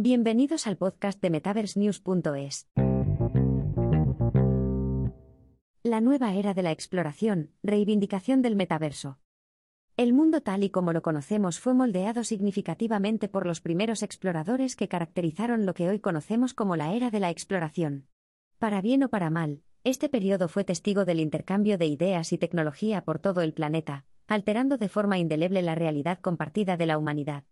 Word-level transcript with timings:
Bienvenidos 0.00 0.68
al 0.68 0.76
podcast 0.76 1.20
de 1.20 1.28
MetaverseNews.es. 1.28 2.68
La 5.82 6.00
nueva 6.00 6.34
era 6.34 6.54
de 6.54 6.62
la 6.62 6.70
exploración, 6.70 7.50
reivindicación 7.64 8.40
del 8.40 8.54
metaverso. 8.54 9.18
El 9.96 10.12
mundo 10.12 10.40
tal 10.40 10.62
y 10.62 10.70
como 10.70 10.92
lo 10.92 11.02
conocemos 11.02 11.58
fue 11.58 11.74
moldeado 11.74 12.22
significativamente 12.22 13.26
por 13.26 13.44
los 13.44 13.60
primeros 13.60 14.04
exploradores 14.04 14.76
que 14.76 14.86
caracterizaron 14.86 15.66
lo 15.66 15.74
que 15.74 15.88
hoy 15.88 15.98
conocemos 15.98 16.54
como 16.54 16.76
la 16.76 16.94
era 16.94 17.10
de 17.10 17.18
la 17.18 17.30
exploración. 17.30 18.06
Para 18.60 18.80
bien 18.80 19.02
o 19.02 19.08
para 19.08 19.30
mal, 19.30 19.62
este 19.82 20.08
periodo 20.08 20.46
fue 20.46 20.62
testigo 20.62 21.06
del 21.06 21.18
intercambio 21.18 21.76
de 21.76 21.86
ideas 21.86 22.32
y 22.32 22.38
tecnología 22.38 23.04
por 23.04 23.18
todo 23.18 23.40
el 23.40 23.52
planeta, 23.52 24.04
alterando 24.28 24.76
de 24.76 24.88
forma 24.88 25.18
indeleble 25.18 25.60
la 25.60 25.74
realidad 25.74 26.20
compartida 26.20 26.76
de 26.76 26.86
la 26.86 26.98
humanidad. 26.98 27.42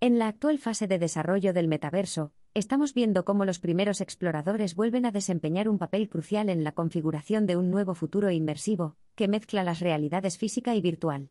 En 0.00 0.20
la 0.20 0.28
actual 0.28 0.58
fase 0.58 0.86
de 0.86 1.00
desarrollo 1.00 1.52
del 1.52 1.66
metaverso, 1.66 2.30
estamos 2.54 2.94
viendo 2.94 3.24
cómo 3.24 3.44
los 3.44 3.58
primeros 3.58 4.00
exploradores 4.00 4.76
vuelven 4.76 5.04
a 5.06 5.10
desempeñar 5.10 5.68
un 5.68 5.76
papel 5.76 6.08
crucial 6.08 6.50
en 6.50 6.62
la 6.62 6.70
configuración 6.70 7.46
de 7.46 7.56
un 7.56 7.72
nuevo 7.72 7.96
futuro 7.96 8.30
inmersivo, 8.30 8.96
que 9.16 9.26
mezcla 9.26 9.64
las 9.64 9.80
realidades 9.80 10.38
física 10.38 10.76
y 10.76 10.80
virtual. 10.80 11.30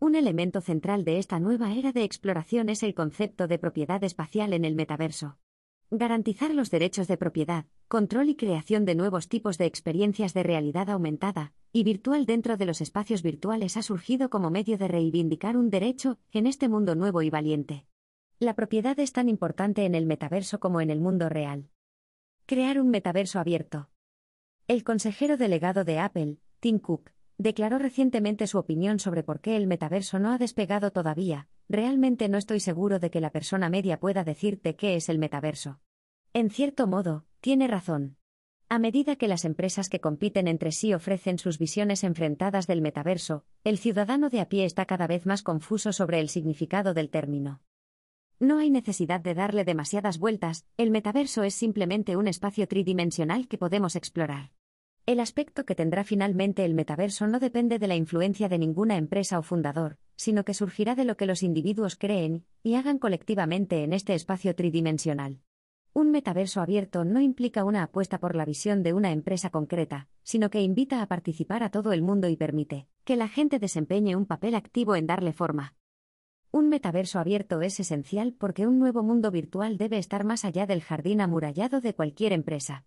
Un 0.00 0.16
elemento 0.16 0.60
central 0.60 1.06
de 1.06 1.18
esta 1.18 1.40
nueva 1.40 1.72
era 1.72 1.92
de 1.92 2.04
exploración 2.04 2.68
es 2.68 2.82
el 2.82 2.92
concepto 2.92 3.48
de 3.48 3.58
propiedad 3.58 4.04
espacial 4.04 4.52
en 4.52 4.66
el 4.66 4.74
metaverso. 4.74 5.38
Garantizar 5.90 6.54
los 6.54 6.70
derechos 6.70 7.08
de 7.08 7.16
propiedad, 7.16 7.64
control 7.88 8.28
y 8.28 8.36
creación 8.36 8.84
de 8.84 8.96
nuevos 8.96 9.28
tipos 9.28 9.56
de 9.56 9.64
experiencias 9.64 10.34
de 10.34 10.42
realidad 10.42 10.90
aumentada 10.90 11.54
y 11.72 11.84
virtual 11.84 12.26
dentro 12.26 12.56
de 12.56 12.66
los 12.66 12.80
espacios 12.80 13.22
virtuales 13.22 13.76
ha 13.76 13.82
surgido 13.82 14.30
como 14.30 14.50
medio 14.50 14.78
de 14.78 14.88
reivindicar 14.88 15.56
un 15.56 15.70
derecho 15.70 16.18
en 16.32 16.46
este 16.46 16.68
mundo 16.68 16.94
nuevo 16.94 17.22
y 17.22 17.30
valiente. 17.30 17.86
La 18.38 18.54
propiedad 18.54 18.98
es 19.00 19.12
tan 19.12 19.28
importante 19.28 19.84
en 19.84 19.94
el 19.94 20.06
metaverso 20.06 20.60
como 20.60 20.80
en 20.80 20.90
el 20.90 21.00
mundo 21.00 21.28
real. 21.28 21.70
Crear 22.46 22.80
un 22.80 22.90
metaverso 22.90 23.40
abierto. 23.40 23.90
El 24.68 24.84
consejero 24.84 25.36
delegado 25.36 25.84
de 25.84 25.98
Apple, 25.98 26.36
Tim 26.60 26.78
Cook, 26.78 27.10
declaró 27.38 27.78
recientemente 27.78 28.46
su 28.46 28.58
opinión 28.58 28.98
sobre 28.98 29.22
por 29.22 29.40
qué 29.40 29.56
el 29.56 29.66
metaverso 29.66 30.18
no 30.18 30.32
ha 30.32 30.38
despegado 30.38 30.90
todavía. 30.90 31.48
Realmente 31.68 32.28
no 32.28 32.36
estoy 32.36 32.60
seguro 32.60 32.98
de 32.98 33.10
que 33.10 33.20
la 33.20 33.30
persona 33.30 33.70
media 33.70 33.98
pueda 33.98 34.24
decirte 34.24 34.76
qué 34.76 34.96
es 34.96 35.08
el 35.08 35.18
metaverso. 35.18 35.80
En 36.32 36.50
cierto 36.50 36.86
modo, 36.86 37.24
tiene 37.40 37.66
razón. 37.66 38.17
A 38.70 38.78
medida 38.78 39.16
que 39.16 39.28
las 39.28 39.46
empresas 39.46 39.88
que 39.88 39.98
compiten 39.98 40.46
entre 40.46 40.72
sí 40.72 40.92
ofrecen 40.92 41.38
sus 41.38 41.58
visiones 41.58 42.04
enfrentadas 42.04 42.66
del 42.66 42.82
metaverso, 42.82 43.46
el 43.64 43.78
ciudadano 43.78 44.28
de 44.28 44.40
a 44.40 44.48
pie 44.50 44.66
está 44.66 44.84
cada 44.84 45.06
vez 45.06 45.24
más 45.24 45.42
confuso 45.42 45.90
sobre 45.94 46.20
el 46.20 46.28
significado 46.28 46.92
del 46.92 47.08
término. 47.08 47.62
No 48.38 48.58
hay 48.58 48.68
necesidad 48.68 49.20
de 49.20 49.34
darle 49.34 49.64
demasiadas 49.64 50.18
vueltas, 50.18 50.66
el 50.76 50.90
metaverso 50.90 51.44
es 51.44 51.54
simplemente 51.54 52.18
un 52.18 52.28
espacio 52.28 52.68
tridimensional 52.68 53.48
que 53.48 53.56
podemos 53.56 53.96
explorar. 53.96 54.52
El 55.06 55.20
aspecto 55.20 55.64
que 55.64 55.74
tendrá 55.74 56.04
finalmente 56.04 56.66
el 56.66 56.74
metaverso 56.74 57.26
no 57.26 57.40
depende 57.40 57.78
de 57.78 57.88
la 57.88 57.96
influencia 57.96 58.50
de 58.50 58.58
ninguna 58.58 58.98
empresa 58.98 59.38
o 59.38 59.42
fundador, 59.42 59.96
sino 60.14 60.44
que 60.44 60.52
surgirá 60.52 60.94
de 60.94 61.06
lo 61.06 61.16
que 61.16 61.24
los 61.24 61.42
individuos 61.42 61.96
creen 61.96 62.44
y 62.62 62.74
hagan 62.74 62.98
colectivamente 62.98 63.82
en 63.82 63.94
este 63.94 64.12
espacio 64.12 64.54
tridimensional. 64.54 65.40
Un 65.98 66.12
metaverso 66.12 66.60
abierto 66.60 67.04
no 67.04 67.20
implica 67.20 67.64
una 67.64 67.82
apuesta 67.82 68.20
por 68.20 68.36
la 68.36 68.44
visión 68.44 68.84
de 68.84 68.92
una 68.92 69.10
empresa 69.10 69.50
concreta, 69.50 70.06
sino 70.22 70.48
que 70.48 70.62
invita 70.62 71.02
a 71.02 71.08
participar 71.08 71.64
a 71.64 71.72
todo 71.72 71.92
el 71.92 72.02
mundo 72.02 72.28
y 72.28 72.36
permite 72.36 72.86
que 73.02 73.16
la 73.16 73.26
gente 73.26 73.58
desempeñe 73.58 74.14
un 74.14 74.24
papel 74.24 74.54
activo 74.54 74.94
en 74.94 75.08
darle 75.08 75.32
forma. 75.32 75.74
Un 76.52 76.68
metaverso 76.68 77.18
abierto 77.18 77.62
es 77.62 77.80
esencial 77.80 78.32
porque 78.32 78.68
un 78.68 78.78
nuevo 78.78 79.02
mundo 79.02 79.32
virtual 79.32 79.76
debe 79.76 79.98
estar 79.98 80.22
más 80.22 80.44
allá 80.44 80.66
del 80.66 80.82
jardín 80.82 81.20
amurallado 81.20 81.80
de 81.80 81.94
cualquier 81.94 82.32
empresa. 82.32 82.84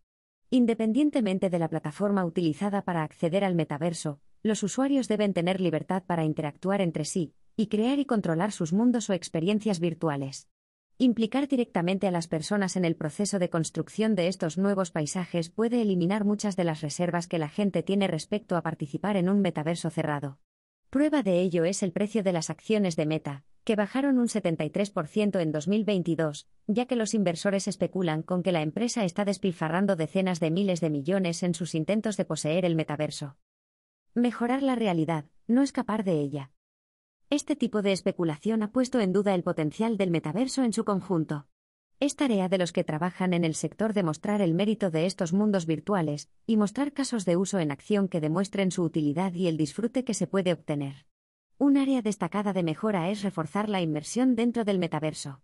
Independientemente 0.50 1.50
de 1.50 1.60
la 1.60 1.68
plataforma 1.68 2.24
utilizada 2.24 2.82
para 2.82 3.04
acceder 3.04 3.44
al 3.44 3.56
metaverso, 3.56 4.22
los 4.42 4.64
usuarios 4.64 5.10
deben 5.10 5.34
tener 5.34 5.60
libertad 5.60 6.04
para 6.08 6.24
interactuar 6.24 6.80
entre 6.80 7.04
sí, 7.04 7.34
y 7.58 7.68
crear 7.68 8.00
y 8.00 8.06
controlar 8.06 8.54
sus 8.54 8.72
mundos 8.72 9.10
o 9.10 9.14
experiencias 9.14 9.82
virtuales. 9.82 10.48
Implicar 10.98 11.48
directamente 11.48 12.08
a 12.08 12.12
las 12.12 12.28
personas 12.28 12.76
en 12.76 12.86
el 12.86 12.96
proceso 12.96 13.40
de 13.40 13.50
construcción 13.50 14.16
de 14.16 14.28
estos 14.28 14.58
nuevos 14.58 14.92
paisajes 14.92 15.50
puede 15.50 15.82
eliminar 15.82 16.26
muchas 16.26 16.56
de 16.56 16.64
las 16.64 16.82
reservas 16.82 17.28
que 17.28 17.40
la 17.40 17.50
gente 17.50 17.84
tiene 17.84 18.08
respecto 18.08 18.56
a 18.56 18.62
participar 18.62 19.18
en 19.18 19.30
un 19.30 19.42
metaverso 19.42 19.90
cerrado. 19.90 20.40
Prueba 20.90 21.24
de 21.24 21.42
ello 21.42 21.64
es 21.64 21.84
el 21.84 21.94
precio 21.94 22.22
de 22.22 22.34
las 22.34 22.50
acciones 22.50 22.96
de 22.96 23.06
Meta, 23.06 23.46
que 23.64 23.76
bajaron 23.76 24.20
un 24.20 24.28
73% 24.28 25.40
en 25.40 25.52
2022, 25.52 26.48
ya 26.68 26.86
que 26.86 26.96
los 26.96 27.14
inversores 27.14 27.68
especulan 27.68 28.24
con 28.24 28.44
que 28.44 28.52
la 28.52 28.62
empresa 28.62 29.06
está 29.06 29.24
despilfarrando 29.24 29.96
decenas 29.96 30.40
de 30.40 30.52
miles 30.52 30.82
de 30.82 30.90
millones 30.90 31.44
en 31.44 31.54
sus 31.54 31.76
intentos 31.76 32.18
de 32.18 32.26
poseer 32.26 32.66
el 32.66 32.76
metaverso. 32.76 33.38
Mejorar 34.14 34.64
la 34.64 34.76
realidad, 34.76 35.26
no 35.48 35.62
escapar 35.62 36.04
de 36.04 36.20
ella. 36.20 36.52
Este 37.32 37.56
tipo 37.56 37.82
de 37.82 37.94
especulación 37.94 38.62
ha 38.62 38.74
puesto 38.74 39.00
en 39.00 39.14
duda 39.14 39.34
el 39.34 39.42
potencial 39.42 39.96
del 39.96 40.12
metaverso 40.12 40.66
en 40.66 40.74
su 40.74 40.84
conjunto. 40.84 41.48
Es 42.02 42.18
tarea 42.18 42.50
de 42.50 42.58
los 42.58 42.74
que 42.74 42.84
trabajan 42.84 43.34
en 43.34 43.46
el 43.46 43.56
sector 43.56 43.94
demostrar 43.94 44.42
el 44.42 44.54
mérito 44.54 44.92
de 44.92 45.06
estos 45.06 45.32
mundos 45.32 45.66
virtuales 45.66 46.30
y 46.46 46.58
mostrar 46.58 46.92
casos 46.92 47.24
de 47.24 47.38
uso 47.38 47.60
en 47.60 47.72
acción 47.72 48.10
que 48.10 48.20
demuestren 48.20 48.70
su 48.70 48.84
utilidad 48.84 49.32
y 49.32 49.48
el 49.48 49.56
disfrute 49.56 50.04
que 50.04 50.14
se 50.14 50.28
puede 50.28 50.52
obtener. 50.52 51.06
Un 51.58 51.78
área 51.78 52.02
destacada 52.02 52.52
de 52.52 52.64
mejora 52.64 53.10
es 53.10 53.22
reforzar 53.22 53.70
la 53.70 53.80
inmersión 53.80 54.36
dentro 54.36 54.66
del 54.66 54.78
metaverso. 54.78 55.42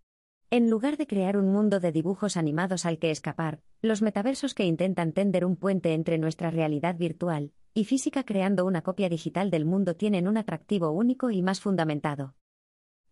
En 0.49 0.69
lugar 0.69 0.97
de 0.97 1.07
crear 1.07 1.37
un 1.37 1.53
mundo 1.53 1.79
de 1.79 1.93
dibujos 1.93 2.35
animados 2.35 2.85
al 2.85 2.99
que 2.99 3.11
escapar, 3.11 3.61
los 3.81 4.01
metaversos 4.01 4.53
que 4.53 4.65
intentan 4.65 5.13
tender 5.13 5.45
un 5.45 5.55
puente 5.55 5.93
entre 5.93 6.17
nuestra 6.17 6.51
realidad 6.51 6.97
virtual 6.97 7.53
y 7.77 7.85
física 7.85 8.23
creando 8.23 8.65
una 8.65 8.81
copia 8.81 9.07
digital 9.07 9.51
del 9.51 9.63
mundo 9.63 9.95
tienen 9.95 10.27
un 10.27 10.37
atractivo 10.37 10.89
único 10.89 11.29
y 11.29 11.43
más 11.43 11.61
fundamentado. 11.61 12.33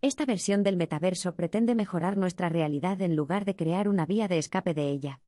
Esta 0.02 0.26
versión 0.26 0.64
del 0.64 0.76
metaverso 0.76 1.36
pretende 1.36 1.76
mejorar 1.76 2.18
nuestra 2.18 2.50
realidad 2.50 3.00
en 3.04 3.16
lugar 3.16 3.46
de 3.46 3.56
crear 3.56 3.88
una 3.88 4.08
vía 4.08 4.28
de 4.28 4.40
escape 4.40 4.74
de 4.74 4.90
ella. 4.90 5.22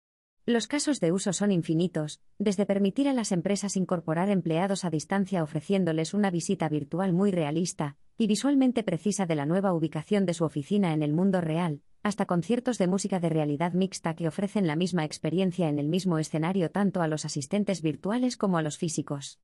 Los 0.47 0.65
casos 0.65 0.99
de 0.99 1.11
uso 1.11 1.33
son 1.33 1.51
infinitos, 1.51 2.19
desde 2.39 2.65
permitir 2.65 3.07
a 3.07 3.13
las 3.13 3.31
empresas 3.31 3.77
incorporar 3.77 4.31
empleados 4.31 4.83
a 4.85 4.89
distancia 4.89 5.43
ofreciéndoles 5.43 6.15
una 6.15 6.31
visita 6.31 6.67
virtual 6.67 7.13
muy 7.13 7.29
realista 7.29 7.95
y 8.17 8.25
visualmente 8.25 8.81
precisa 8.81 9.27
de 9.27 9.35
la 9.35 9.45
nueva 9.45 9.71
ubicación 9.71 10.25
de 10.25 10.33
su 10.33 10.45
oficina 10.45 10.93
en 10.93 11.03
el 11.03 11.13
mundo 11.13 11.41
real, 11.41 11.83
hasta 12.07 12.25
conciertos 12.25 12.77
de 12.77 12.87
música 12.87 13.19
de 13.19 13.29
realidad 13.29 13.73
mixta 13.73 14.15
que 14.15 14.27
ofrecen 14.27 14.65
la 14.65 14.75
misma 14.75 15.03
experiencia 15.03 15.69
en 15.69 15.77
el 15.77 15.87
mismo 15.87 16.17
escenario 16.17 16.71
tanto 16.71 17.01
a 17.01 17.07
los 17.07 17.25
asistentes 17.25 17.81
virtuales 17.81 18.37
como 18.37 18.57
a 18.57 18.61
los 18.61 18.77
físicos. 18.77 19.39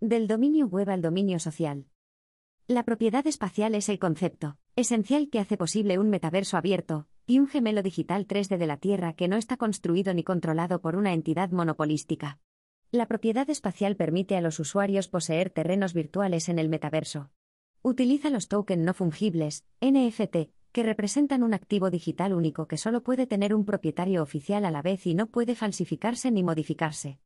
Del 0.00 0.26
dominio 0.26 0.66
web 0.66 0.90
al 0.90 1.02
dominio 1.02 1.38
social. 1.38 1.86
La 2.66 2.84
propiedad 2.84 3.26
espacial 3.26 3.74
es 3.74 3.88
el 3.88 3.98
concepto 3.98 4.56
esencial 4.74 5.28
que 5.28 5.38
hace 5.38 5.58
posible 5.58 5.98
un 5.98 6.08
metaverso 6.08 6.56
abierto, 6.56 7.06
y 7.26 7.38
un 7.38 7.46
gemelo 7.46 7.82
digital 7.82 8.26
3D 8.26 8.56
de 8.56 8.66
la 8.66 8.78
Tierra 8.78 9.12
que 9.12 9.28
no 9.28 9.36
está 9.36 9.58
construido 9.58 10.14
ni 10.14 10.24
controlado 10.24 10.80
por 10.80 10.96
una 10.96 11.12
entidad 11.12 11.50
monopolística. 11.50 12.38
La 12.90 13.06
propiedad 13.06 13.48
espacial 13.50 13.96
permite 13.96 14.36
a 14.36 14.40
los 14.40 14.58
usuarios 14.58 15.08
poseer 15.08 15.50
terrenos 15.50 15.92
virtuales 15.92 16.48
en 16.48 16.58
el 16.58 16.68
metaverso. 16.70 17.30
Utiliza 17.82 18.30
los 18.30 18.48
tokens 18.48 18.82
no 18.82 18.94
fungibles, 18.94 19.66
NFT, 19.80 20.52
que 20.72 20.82
representan 20.82 21.42
un 21.42 21.54
activo 21.54 21.90
digital 21.90 22.32
único 22.32 22.66
que 22.66 22.78
solo 22.78 23.02
puede 23.02 23.26
tener 23.26 23.54
un 23.54 23.64
propietario 23.64 24.22
oficial 24.22 24.64
a 24.64 24.70
la 24.70 24.82
vez 24.82 25.06
y 25.06 25.14
no 25.14 25.26
puede 25.26 25.54
falsificarse 25.54 26.30
ni 26.30 26.42
modificarse. 26.42 27.18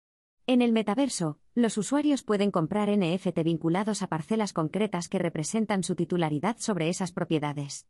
En 0.48 0.62
el 0.62 0.72
metaverso, 0.72 1.38
los 1.54 1.78
usuarios 1.78 2.22
pueden 2.22 2.50
comprar 2.50 2.88
NFT 2.90 3.42
vinculados 3.44 4.02
a 4.02 4.08
parcelas 4.08 4.52
concretas 4.52 5.08
que 5.08 5.18
representan 5.18 5.82
su 5.82 5.94
titularidad 5.94 6.56
sobre 6.58 6.88
esas 6.88 7.12
propiedades. 7.12 7.86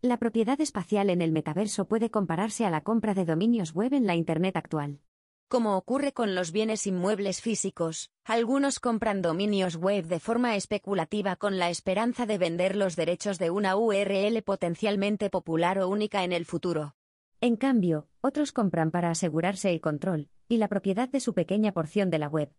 La 0.00 0.18
propiedad 0.18 0.60
espacial 0.60 1.08
en 1.10 1.22
el 1.22 1.32
metaverso 1.32 1.88
puede 1.88 2.10
compararse 2.10 2.66
a 2.66 2.70
la 2.70 2.82
compra 2.82 3.14
de 3.14 3.24
dominios 3.24 3.72
web 3.72 3.94
en 3.94 4.06
la 4.06 4.14
Internet 4.14 4.56
actual. 4.56 5.00
Como 5.54 5.76
ocurre 5.76 6.12
con 6.12 6.34
los 6.34 6.50
bienes 6.50 6.84
inmuebles 6.84 7.40
físicos, 7.40 8.10
algunos 8.24 8.80
compran 8.80 9.22
dominios 9.22 9.76
web 9.76 10.04
de 10.04 10.18
forma 10.18 10.56
especulativa 10.56 11.36
con 11.36 11.60
la 11.60 11.70
esperanza 11.70 12.26
de 12.26 12.38
vender 12.38 12.74
los 12.74 12.96
derechos 12.96 13.38
de 13.38 13.50
una 13.50 13.76
URL 13.76 14.42
potencialmente 14.42 15.30
popular 15.30 15.78
o 15.78 15.88
única 15.88 16.24
en 16.24 16.32
el 16.32 16.44
futuro. 16.44 16.96
En 17.40 17.54
cambio, 17.54 18.08
otros 18.20 18.50
compran 18.50 18.90
para 18.90 19.10
asegurarse 19.10 19.70
el 19.70 19.80
control 19.80 20.28
y 20.48 20.56
la 20.56 20.66
propiedad 20.66 21.08
de 21.08 21.20
su 21.20 21.34
pequeña 21.34 21.70
porción 21.70 22.10
de 22.10 22.18
la 22.18 22.26
web. 22.26 22.52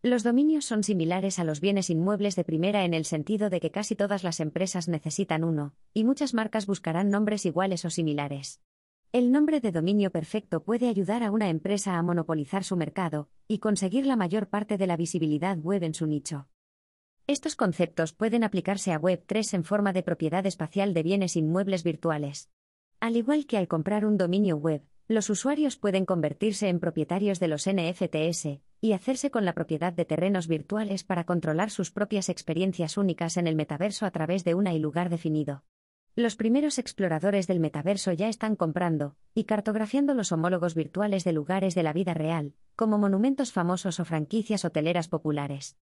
Los 0.00 0.22
dominios 0.22 0.64
son 0.64 0.84
similares 0.84 1.38
a 1.38 1.44
los 1.44 1.60
bienes 1.60 1.90
inmuebles 1.90 2.34
de 2.34 2.44
primera 2.44 2.86
en 2.86 2.94
el 2.94 3.04
sentido 3.04 3.50
de 3.50 3.60
que 3.60 3.70
casi 3.70 3.94
todas 3.94 4.24
las 4.24 4.40
empresas 4.40 4.88
necesitan 4.88 5.44
uno, 5.44 5.74
y 5.92 6.04
muchas 6.04 6.32
marcas 6.32 6.64
buscarán 6.64 7.10
nombres 7.10 7.44
iguales 7.44 7.84
o 7.84 7.90
similares. 7.90 8.62
El 9.10 9.32
nombre 9.32 9.60
de 9.60 9.72
dominio 9.72 10.10
perfecto 10.10 10.62
puede 10.62 10.86
ayudar 10.86 11.22
a 11.22 11.30
una 11.30 11.48
empresa 11.48 11.96
a 11.96 12.02
monopolizar 12.02 12.62
su 12.62 12.76
mercado 12.76 13.30
y 13.48 13.58
conseguir 13.58 14.04
la 14.04 14.16
mayor 14.16 14.50
parte 14.50 14.76
de 14.76 14.86
la 14.86 14.98
visibilidad 14.98 15.56
web 15.56 15.82
en 15.82 15.94
su 15.94 16.06
nicho. 16.06 16.46
Estos 17.26 17.56
conceptos 17.56 18.12
pueden 18.12 18.44
aplicarse 18.44 18.92
a 18.92 19.00
Web3 19.00 19.54
en 19.54 19.64
forma 19.64 19.94
de 19.94 20.02
propiedad 20.02 20.44
espacial 20.44 20.92
de 20.92 21.02
bienes 21.02 21.36
inmuebles 21.36 21.84
virtuales. 21.84 22.50
Al 23.00 23.16
igual 23.16 23.46
que 23.46 23.56
al 23.56 23.66
comprar 23.66 24.04
un 24.04 24.18
dominio 24.18 24.58
web, 24.58 24.82
los 25.06 25.30
usuarios 25.30 25.78
pueden 25.78 26.04
convertirse 26.04 26.68
en 26.68 26.78
propietarios 26.78 27.40
de 27.40 27.48
los 27.48 27.66
NFTs 27.66 28.60
y 28.82 28.92
hacerse 28.92 29.30
con 29.30 29.46
la 29.46 29.54
propiedad 29.54 29.94
de 29.94 30.04
terrenos 30.04 30.48
virtuales 30.48 31.02
para 31.02 31.24
controlar 31.24 31.70
sus 31.70 31.90
propias 31.90 32.28
experiencias 32.28 32.98
únicas 32.98 33.38
en 33.38 33.46
el 33.46 33.56
metaverso 33.56 34.04
a 34.04 34.10
través 34.10 34.44
de 34.44 34.52
una 34.52 34.74
y 34.74 34.78
lugar 34.78 35.08
definido. 35.08 35.64
Los 36.18 36.34
primeros 36.34 36.80
exploradores 36.80 37.46
del 37.46 37.60
metaverso 37.60 38.12
ya 38.12 38.28
están 38.28 38.56
comprando 38.56 39.14
y 39.36 39.44
cartografiando 39.44 40.14
los 40.14 40.32
homólogos 40.32 40.74
virtuales 40.74 41.22
de 41.22 41.32
lugares 41.32 41.76
de 41.76 41.84
la 41.84 41.92
vida 41.92 42.12
real, 42.12 42.54
como 42.74 42.98
monumentos 42.98 43.52
famosos 43.52 44.00
o 44.00 44.04
franquicias 44.04 44.64
hoteleras 44.64 45.06
populares. 45.06 45.76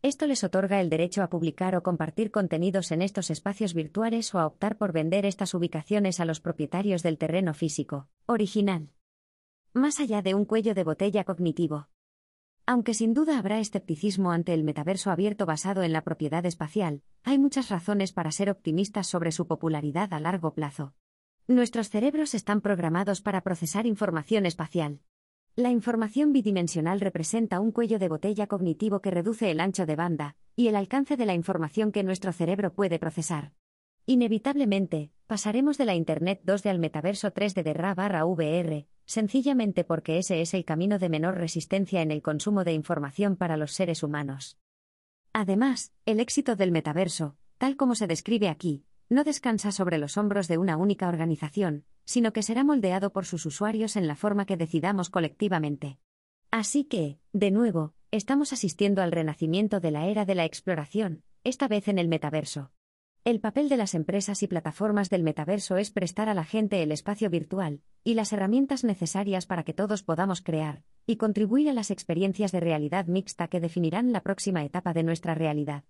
Esto 0.00 0.26
les 0.26 0.44
otorga 0.44 0.80
el 0.80 0.88
derecho 0.88 1.22
a 1.22 1.28
publicar 1.28 1.76
o 1.76 1.82
compartir 1.82 2.30
contenidos 2.30 2.90
en 2.90 3.02
estos 3.02 3.28
espacios 3.28 3.74
virtuales 3.74 4.34
o 4.34 4.38
a 4.38 4.46
optar 4.46 4.78
por 4.78 4.92
vender 4.92 5.26
estas 5.26 5.52
ubicaciones 5.52 6.20
a 6.20 6.24
los 6.24 6.40
propietarios 6.40 7.02
del 7.02 7.18
terreno 7.18 7.52
físico, 7.52 8.08
original. 8.24 8.88
Más 9.74 10.00
allá 10.00 10.22
de 10.22 10.34
un 10.34 10.46
cuello 10.46 10.72
de 10.72 10.84
botella 10.84 11.24
cognitivo. 11.24 11.88
Aunque 12.64 12.94
sin 12.94 13.12
duda 13.12 13.38
habrá 13.38 13.58
escepticismo 13.58 14.30
ante 14.30 14.54
el 14.54 14.62
metaverso 14.62 15.10
abierto 15.10 15.46
basado 15.46 15.82
en 15.82 15.92
la 15.92 16.02
propiedad 16.02 16.46
espacial, 16.46 17.02
hay 17.24 17.38
muchas 17.38 17.70
razones 17.70 18.12
para 18.12 18.30
ser 18.30 18.50
optimistas 18.50 19.08
sobre 19.08 19.32
su 19.32 19.48
popularidad 19.48 20.12
a 20.14 20.20
largo 20.20 20.54
plazo. 20.54 20.94
Nuestros 21.48 21.90
cerebros 21.90 22.34
están 22.34 22.60
programados 22.60 23.20
para 23.20 23.40
procesar 23.40 23.86
información 23.86 24.46
espacial. 24.46 25.00
La 25.56 25.70
información 25.70 26.32
bidimensional 26.32 27.00
representa 27.00 27.58
un 27.58 27.72
cuello 27.72 27.98
de 27.98 28.08
botella 28.08 28.46
cognitivo 28.46 29.00
que 29.00 29.10
reduce 29.10 29.50
el 29.50 29.58
ancho 29.58 29.84
de 29.84 29.96
banda 29.96 30.36
y 30.54 30.68
el 30.68 30.76
alcance 30.76 31.16
de 31.16 31.26
la 31.26 31.34
información 31.34 31.90
que 31.90 32.04
nuestro 32.04 32.32
cerebro 32.32 32.72
puede 32.72 33.00
procesar. 33.00 33.52
Inevitablemente, 34.06 35.10
pasaremos 35.26 35.78
de 35.78 35.84
la 35.84 35.94
Internet 35.94 36.42
2D 36.44 36.70
al 36.70 36.78
metaverso 36.78 37.32
3D 37.32 37.64
de 37.64 37.74
RA 37.74 37.94
barra 37.94 38.24
VR, 38.24 38.86
sencillamente 39.06 39.84
porque 39.84 40.18
ese 40.18 40.40
es 40.40 40.54
el 40.54 40.64
camino 40.64 40.98
de 40.98 41.08
menor 41.08 41.36
resistencia 41.36 42.02
en 42.02 42.10
el 42.10 42.22
consumo 42.22 42.64
de 42.64 42.72
información 42.72 43.36
para 43.36 43.56
los 43.56 43.72
seres 43.72 44.02
humanos. 44.02 44.58
Además, 45.32 45.92
el 46.04 46.20
éxito 46.20 46.56
del 46.56 46.72
metaverso, 46.72 47.36
tal 47.58 47.76
como 47.76 47.94
se 47.94 48.06
describe 48.06 48.48
aquí, 48.48 48.84
no 49.08 49.24
descansa 49.24 49.72
sobre 49.72 49.98
los 49.98 50.16
hombros 50.16 50.48
de 50.48 50.58
una 50.58 50.76
única 50.76 51.08
organización, 51.08 51.84
sino 52.04 52.32
que 52.32 52.42
será 52.42 52.64
moldeado 52.64 53.12
por 53.12 53.26
sus 53.26 53.46
usuarios 53.46 53.96
en 53.96 54.06
la 54.06 54.16
forma 54.16 54.46
que 54.46 54.56
decidamos 54.56 55.10
colectivamente. 55.10 55.98
Así 56.50 56.84
que, 56.84 57.18
de 57.32 57.50
nuevo, 57.50 57.94
estamos 58.10 58.52
asistiendo 58.52 59.02
al 59.02 59.12
renacimiento 59.12 59.80
de 59.80 59.90
la 59.90 60.06
era 60.06 60.24
de 60.24 60.34
la 60.34 60.44
exploración, 60.44 61.22
esta 61.44 61.68
vez 61.68 61.88
en 61.88 61.98
el 61.98 62.08
metaverso. 62.08 62.71
El 63.24 63.38
papel 63.38 63.68
de 63.68 63.76
las 63.76 63.94
empresas 63.94 64.42
y 64.42 64.48
plataformas 64.48 65.08
del 65.08 65.22
metaverso 65.22 65.76
es 65.76 65.92
prestar 65.92 66.28
a 66.28 66.34
la 66.34 66.42
gente 66.42 66.82
el 66.82 66.90
espacio 66.90 67.30
virtual 67.30 67.80
y 68.02 68.14
las 68.14 68.32
herramientas 68.32 68.82
necesarias 68.82 69.46
para 69.46 69.62
que 69.62 69.72
todos 69.72 70.02
podamos 70.02 70.42
crear 70.42 70.82
y 71.06 71.18
contribuir 71.18 71.70
a 71.70 71.72
las 71.72 71.92
experiencias 71.92 72.50
de 72.50 72.58
realidad 72.58 73.06
mixta 73.06 73.46
que 73.46 73.60
definirán 73.60 74.10
la 74.10 74.22
próxima 74.22 74.64
etapa 74.64 74.92
de 74.92 75.04
nuestra 75.04 75.36
realidad. 75.36 75.84